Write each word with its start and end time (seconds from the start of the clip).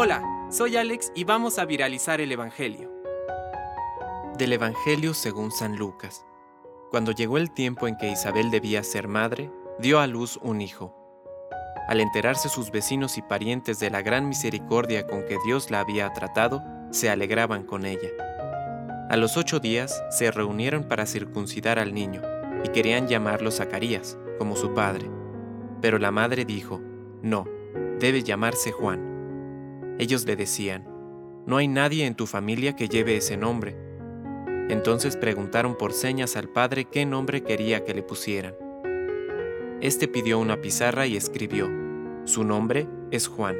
Hola, 0.00 0.22
soy 0.48 0.76
Alex 0.76 1.10
y 1.16 1.24
vamos 1.24 1.58
a 1.58 1.64
viralizar 1.64 2.20
el 2.20 2.30
Evangelio. 2.30 2.88
Del 4.38 4.52
Evangelio 4.52 5.12
según 5.12 5.50
San 5.50 5.76
Lucas. 5.76 6.24
Cuando 6.92 7.10
llegó 7.10 7.36
el 7.36 7.50
tiempo 7.50 7.88
en 7.88 7.96
que 7.96 8.08
Isabel 8.08 8.52
debía 8.52 8.84
ser 8.84 9.08
madre, 9.08 9.50
dio 9.80 9.98
a 9.98 10.06
luz 10.06 10.38
un 10.40 10.60
hijo. 10.60 10.94
Al 11.88 12.00
enterarse 12.00 12.48
sus 12.48 12.70
vecinos 12.70 13.18
y 13.18 13.22
parientes 13.22 13.80
de 13.80 13.90
la 13.90 14.00
gran 14.00 14.28
misericordia 14.28 15.04
con 15.06 15.24
que 15.26 15.36
Dios 15.44 15.70
la 15.72 15.80
había 15.80 16.12
tratado, 16.12 16.62
se 16.92 17.10
alegraban 17.10 17.64
con 17.64 17.84
ella. 17.84 18.10
A 19.10 19.16
los 19.16 19.36
ocho 19.36 19.58
días 19.58 20.04
se 20.10 20.30
reunieron 20.30 20.84
para 20.84 21.06
circuncidar 21.06 21.80
al 21.80 21.92
niño 21.92 22.22
y 22.62 22.68
querían 22.68 23.08
llamarlo 23.08 23.50
Zacarías, 23.50 24.16
como 24.38 24.54
su 24.54 24.74
padre. 24.74 25.10
Pero 25.80 25.98
la 25.98 26.12
madre 26.12 26.44
dijo, 26.44 26.80
no, 27.20 27.46
debe 27.98 28.22
llamarse 28.22 28.70
Juan. 28.70 29.17
Ellos 29.98 30.24
le 30.26 30.36
decían, 30.36 30.86
no 31.46 31.56
hay 31.56 31.66
nadie 31.66 32.06
en 32.06 32.14
tu 32.14 32.26
familia 32.26 32.76
que 32.76 32.88
lleve 32.88 33.16
ese 33.16 33.36
nombre. 33.36 33.76
Entonces 34.68 35.16
preguntaron 35.16 35.76
por 35.76 35.92
señas 35.92 36.36
al 36.36 36.48
padre 36.48 36.84
qué 36.84 37.06
nombre 37.06 37.42
quería 37.42 37.84
que 37.84 37.94
le 37.94 38.02
pusieran. 38.02 38.54
Este 39.80 40.06
pidió 40.06 40.38
una 40.38 40.60
pizarra 40.60 41.06
y 41.06 41.16
escribió, 41.16 41.68
su 42.24 42.44
nombre 42.44 42.86
es 43.10 43.28
Juan. 43.28 43.56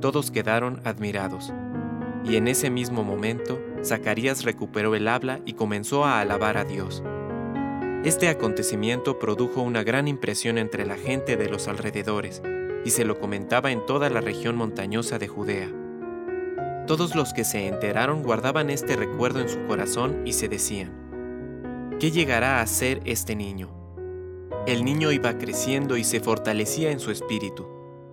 Todos 0.00 0.30
quedaron 0.30 0.80
admirados. 0.84 1.52
Y 2.24 2.36
en 2.36 2.48
ese 2.48 2.68
mismo 2.68 3.02
momento, 3.02 3.60
Zacarías 3.82 4.44
recuperó 4.44 4.94
el 4.94 5.08
habla 5.08 5.40
y 5.46 5.54
comenzó 5.54 6.04
a 6.04 6.20
alabar 6.20 6.58
a 6.58 6.64
Dios. 6.64 7.02
Este 8.04 8.28
acontecimiento 8.28 9.18
produjo 9.18 9.62
una 9.62 9.82
gran 9.82 10.06
impresión 10.06 10.58
entre 10.58 10.86
la 10.86 10.96
gente 10.96 11.36
de 11.36 11.48
los 11.48 11.68
alrededores, 11.68 12.42
y 12.84 12.90
se 12.90 13.04
lo 13.04 13.18
comentaba 13.18 13.70
en 13.70 13.84
toda 13.86 14.10
la 14.10 14.20
región 14.20 14.56
montañosa 14.56 15.18
de 15.18 15.28
Judea. 15.28 15.70
Todos 16.86 17.14
los 17.14 17.32
que 17.32 17.44
se 17.44 17.68
enteraron 17.68 18.22
guardaban 18.22 18.70
este 18.70 18.96
recuerdo 18.96 19.40
en 19.40 19.48
su 19.48 19.64
corazón 19.66 20.22
y 20.24 20.32
se 20.32 20.48
decían, 20.48 21.96
¿qué 22.00 22.10
llegará 22.10 22.60
a 22.60 22.66
ser 22.66 23.00
este 23.04 23.36
niño? 23.36 23.70
El 24.66 24.84
niño 24.84 25.12
iba 25.12 25.38
creciendo 25.38 25.96
y 25.96 26.04
se 26.04 26.20
fortalecía 26.20 26.90
en 26.90 27.00
su 27.00 27.10
espíritu, 27.10 27.66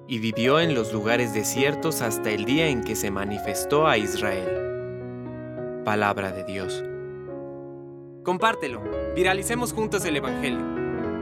y 0.07 0.19
vivió 0.19 0.59
en 0.59 0.75
los 0.75 0.93
lugares 0.93 1.33
desiertos 1.33 2.01
hasta 2.01 2.29
el 2.29 2.45
día 2.45 2.67
en 2.67 2.83
que 2.83 2.95
se 2.95 3.11
manifestó 3.11 3.87
a 3.87 3.97
Israel. 3.97 5.81
Palabra 5.83 6.31
de 6.31 6.43
Dios. 6.43 6.83
Compártelo, 8.23 8.81
viralicemos 9.15 9.73
juntos 9.73 10.05
el 10.05 10.17
Evangelio. 10.17 10.63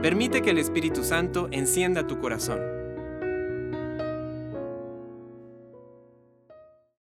Permite 0.02 0.42
que 0.42 0.50
el 0.50 0.58
Espíritu 0.58 1.04
Santo 1.04 1.48
encienda 1.52 2.06
tu 2.06 2.20
corazón. 2.20 2.75